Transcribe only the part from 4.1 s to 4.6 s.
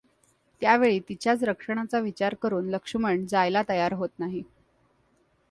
नाही.